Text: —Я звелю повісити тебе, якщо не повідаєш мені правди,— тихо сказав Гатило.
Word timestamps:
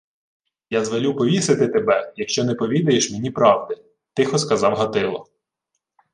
—Я 0.69 0.85
звелю 0.85 1.15
повісити 1.15 1.67
тебе, 1.67 2.13
якщо 2.15 2.43
не 2.43 2.55
повідаєш 2.55 3.11
мені 3.11 3.31
правди,— 3.31 3.77
тихо 4.13 4.37
сказав 4.37 4.75
Гатило. 4.75 5.27